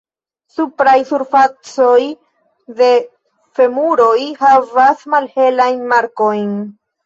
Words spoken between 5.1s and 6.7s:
malhelajn markojn.